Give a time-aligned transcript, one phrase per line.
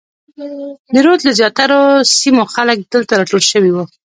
[0.93, 1.81] د رود له زیاترو
[2.17, 3.83] سیمو خلک دلته راټول شوي وو.